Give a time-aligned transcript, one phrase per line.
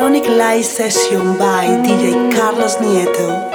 [0.00, 3.49] Electronic Live Session by DJ Carlos Nieto.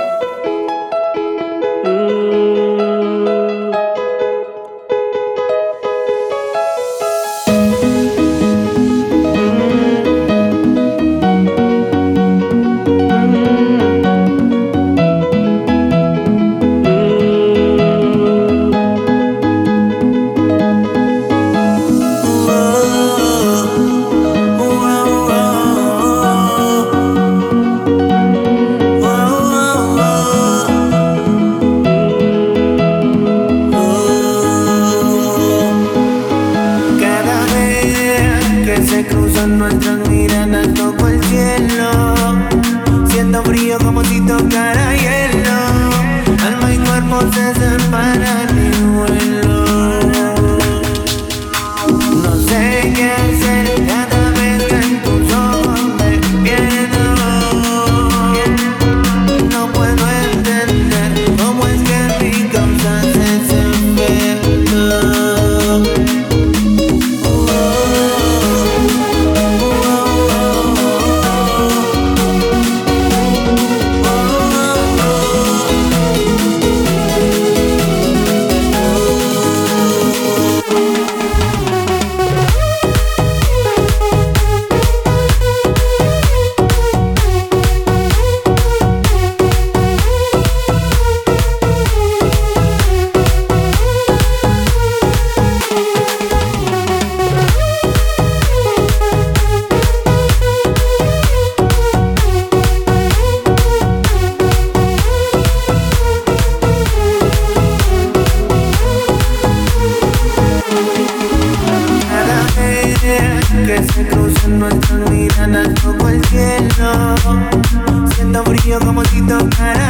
[119.28, 119.85] No matter.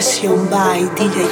[0.00, 1.29] Session by DJ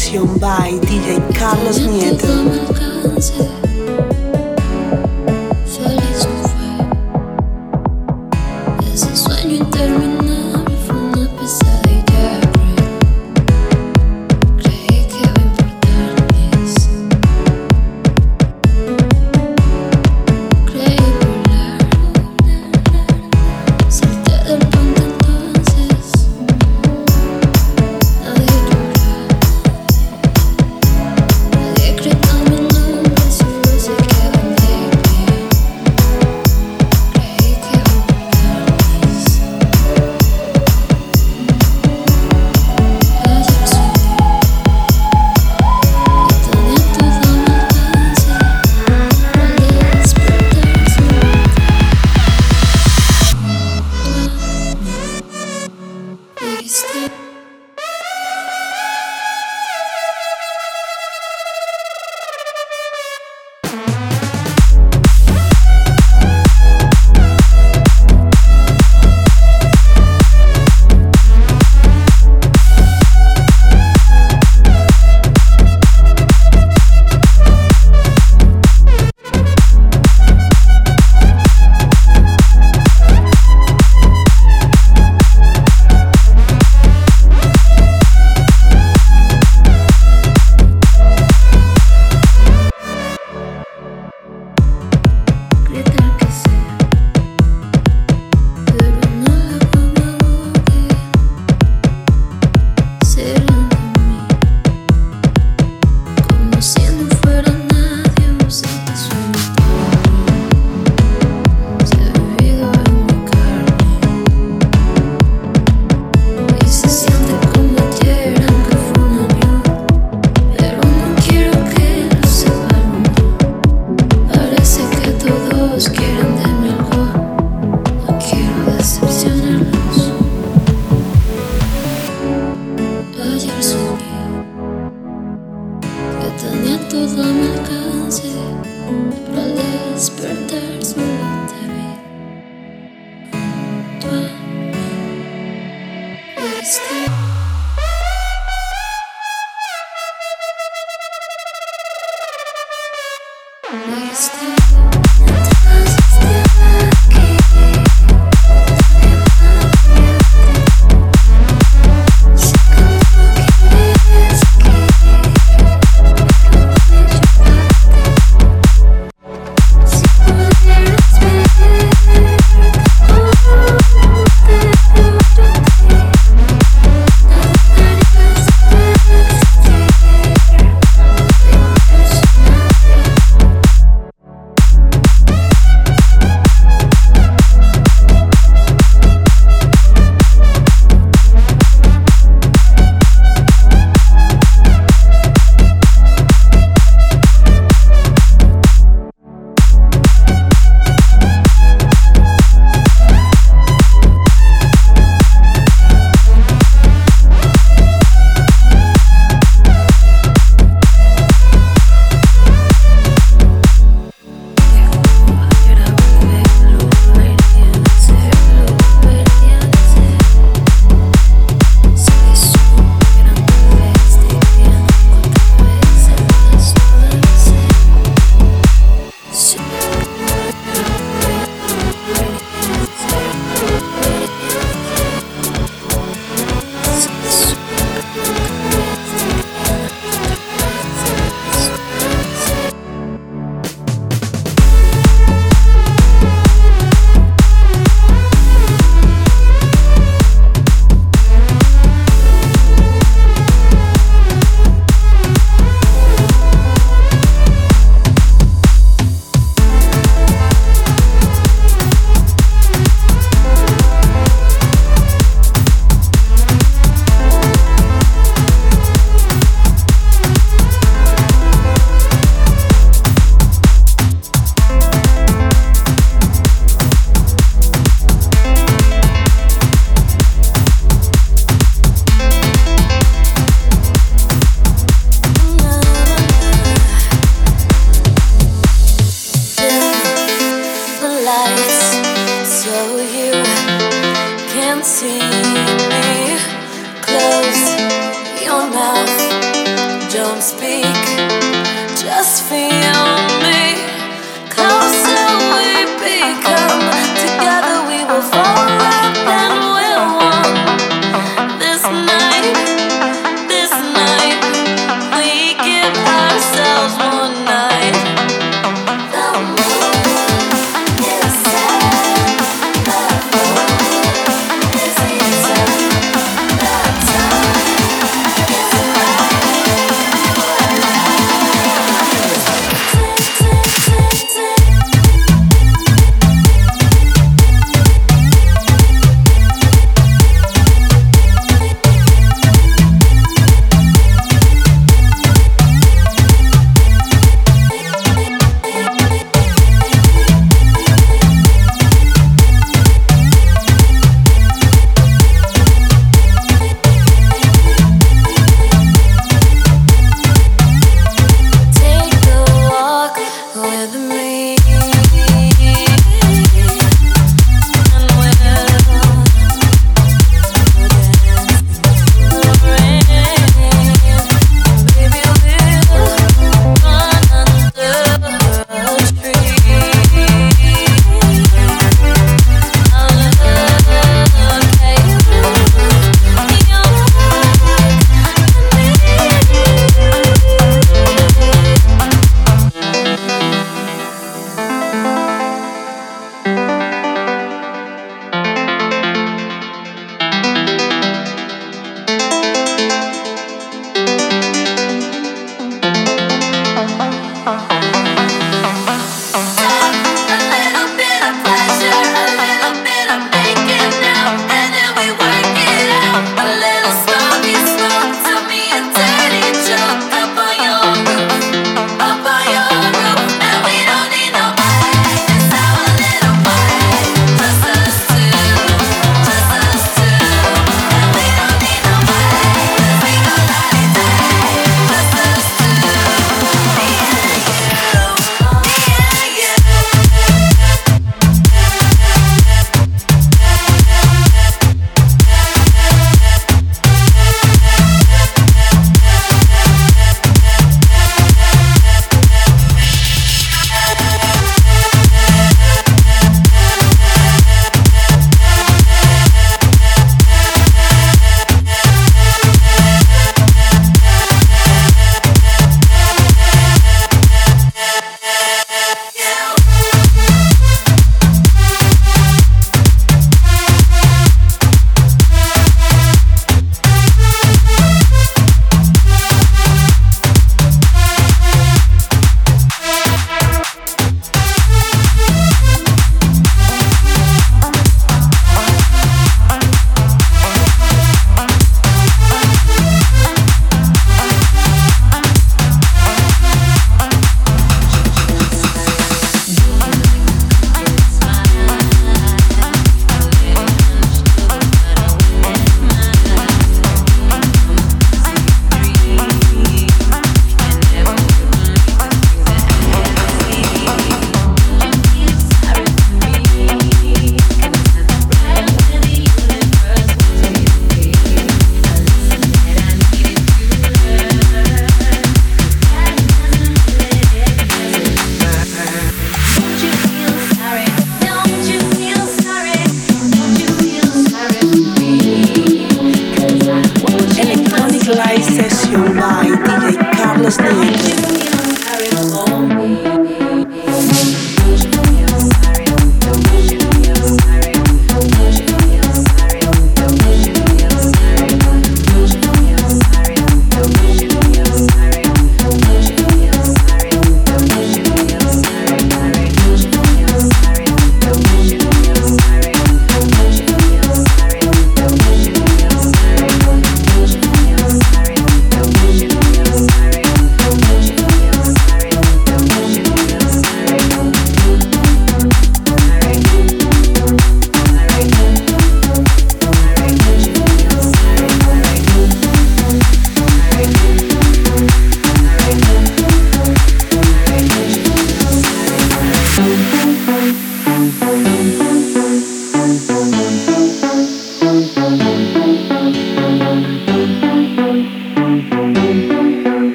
[0.00, 2.49] Session by DJ Carlos Nieto.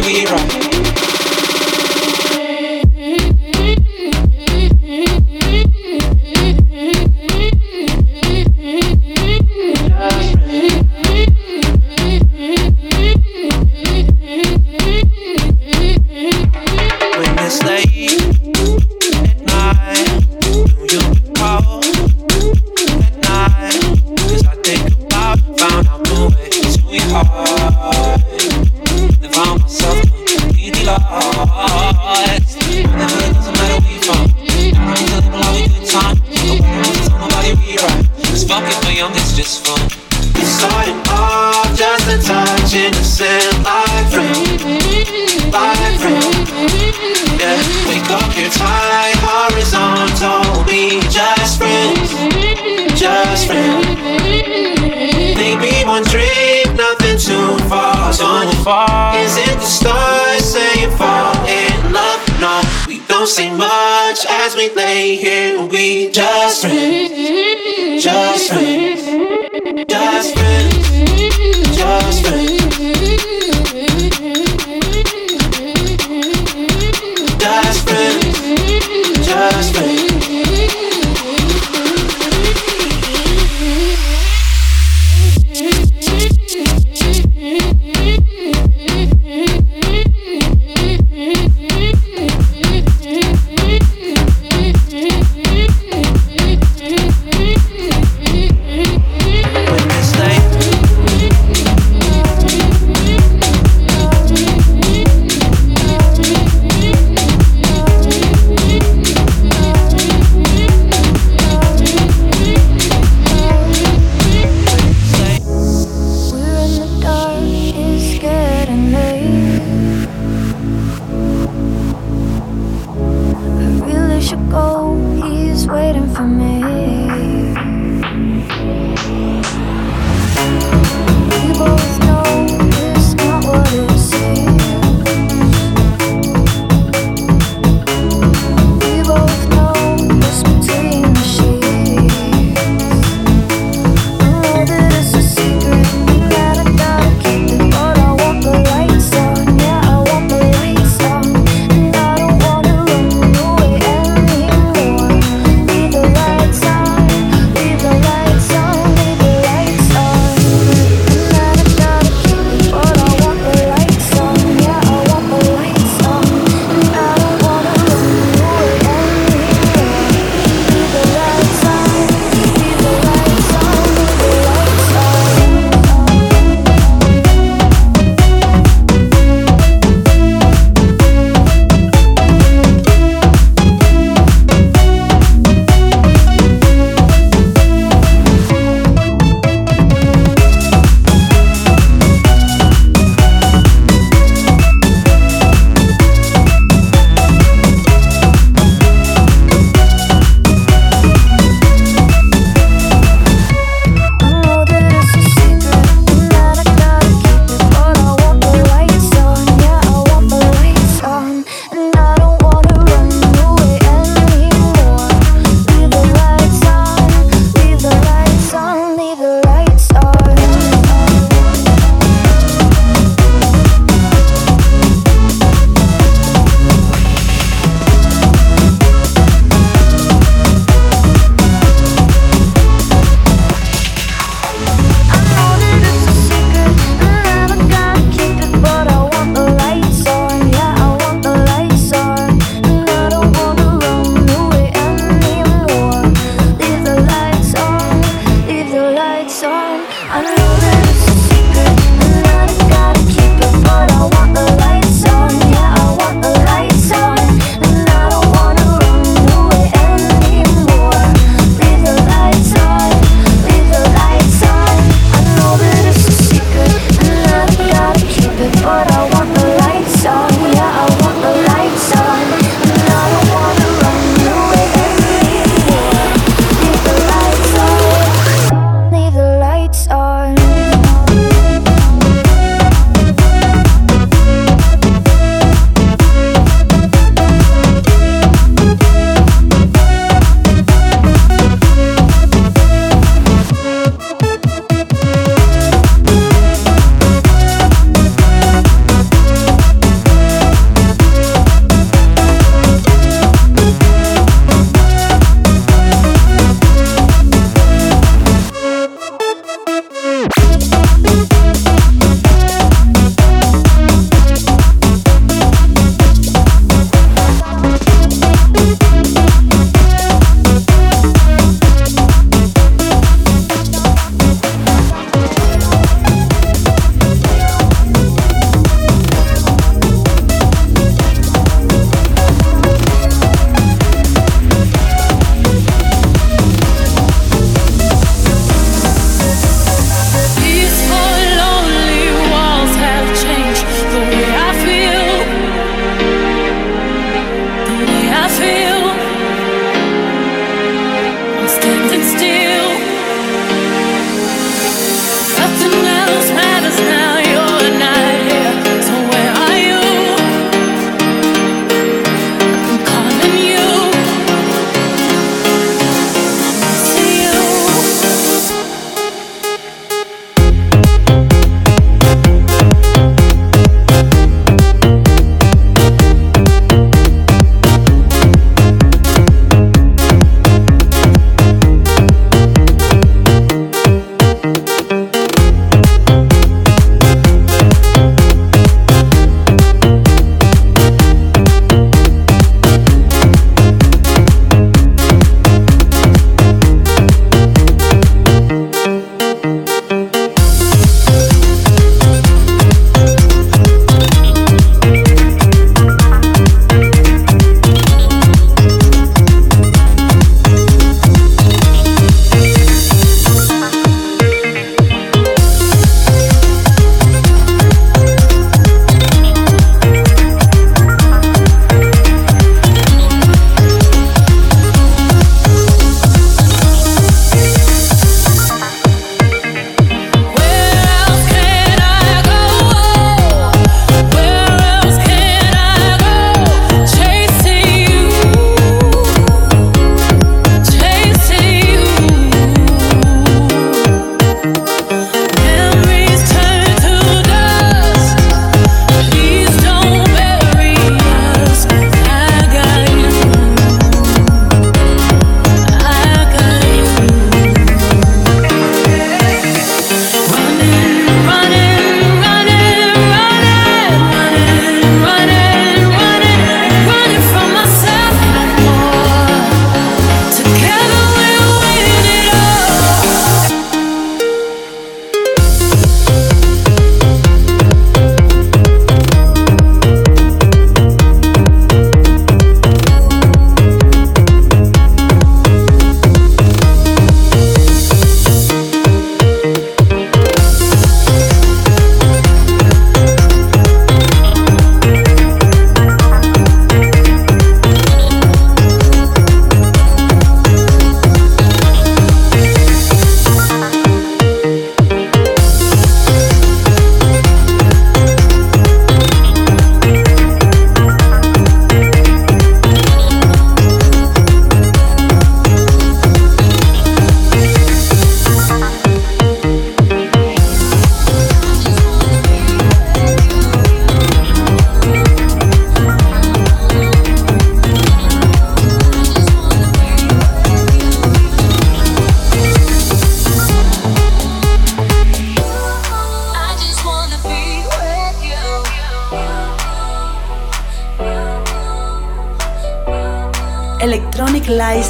[0.00, 0.53] body we rock.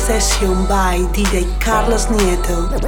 [0.05, 2.84] session by DJ Carlos Nieto.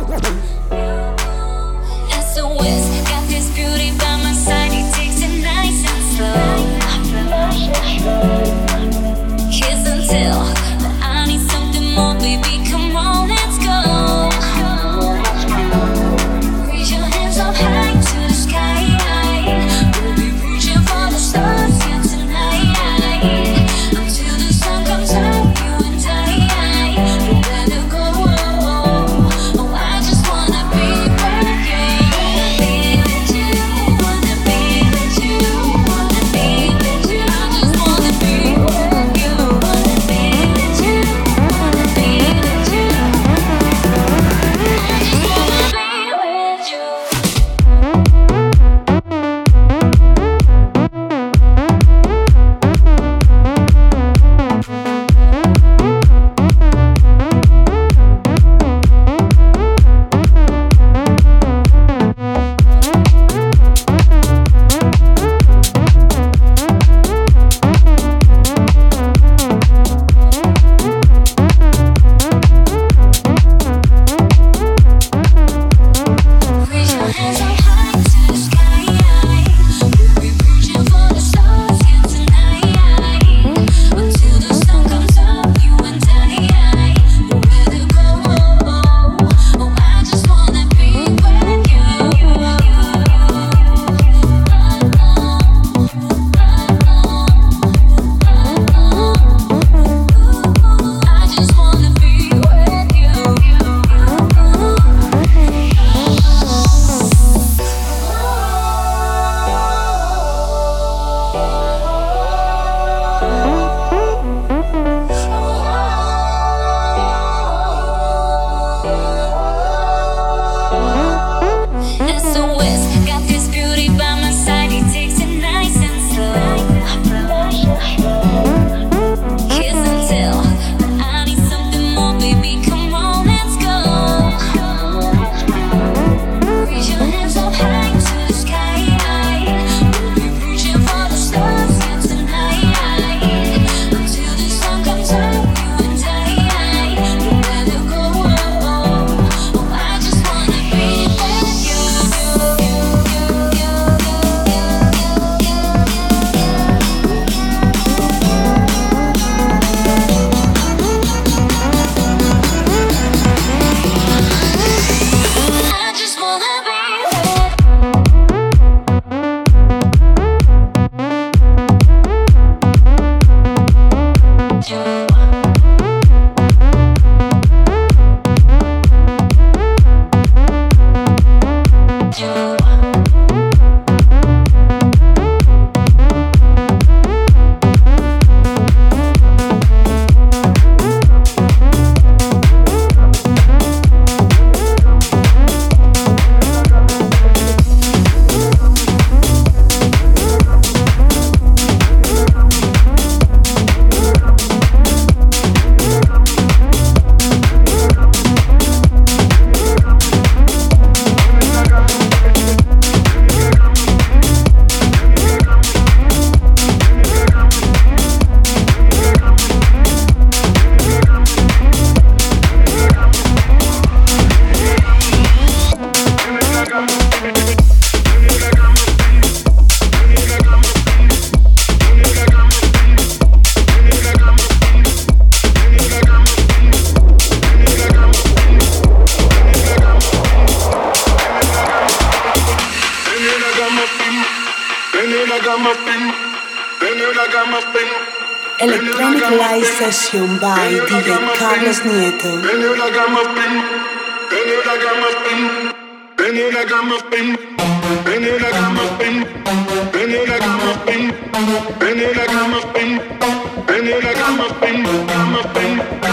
[263.87, 266.06] nigga come up in, come up in.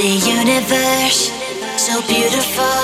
[0.00, 1.28] The universe,
[1.76, 2.80] so beautiful,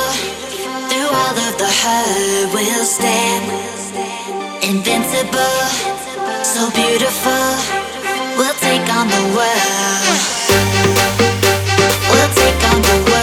[0.91, 3.45] through all of the hurt, we'll stand.
[4.63, 5.65] Invincible,
[6.45, 7.49] so beautiful,
[8.37, 10.19] we'll take on the world.
[12.13, 13.16] We'll take on the world.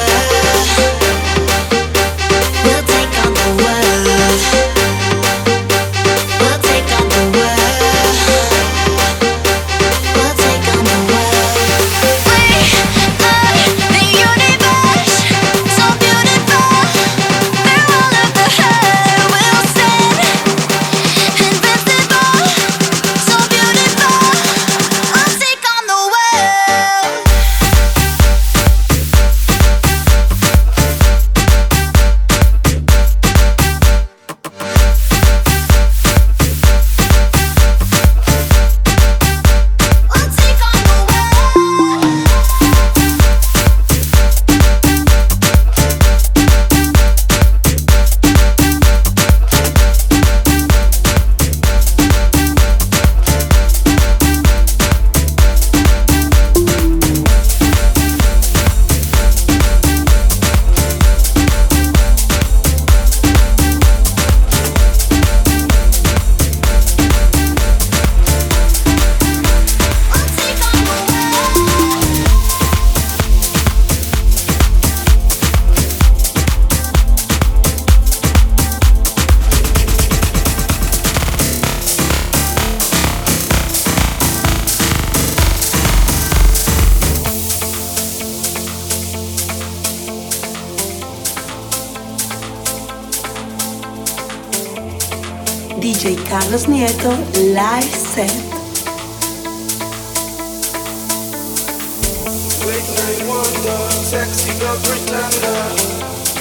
[102.66, 105.64] late night wonder, sexy girl pretender,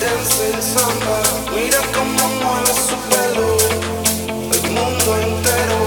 [0.00, 1.18] dancing samba.
[1.54, 3.56] Mira cómo mueve su pelo,
[4.56, 5.78] el mundo entero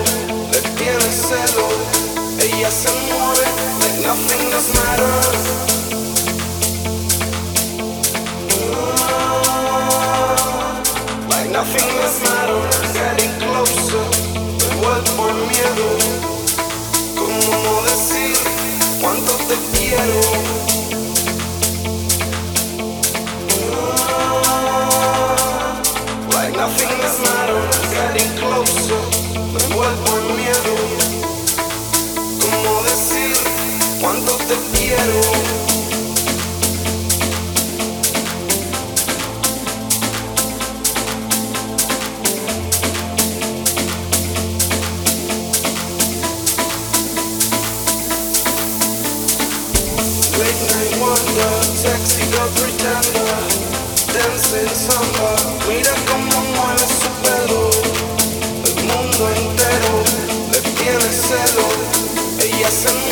[0.52, 1.68] le tiene celo.
[2.40, 3.48] Ella se mueve,
[3.82, 5.44] like nothing else matters.
[11.56, 12.75] Nothing else matters.
[52.56, 53.40] pretender,
[54.14, 55.36] dancing samba.
[55.68, 57.70] Mira cómo mueve su pelo,
[58.66, 59.94] el mundo entero
[60.52, 61.68] le tiene celo.
[62.40, 63.05] Ella se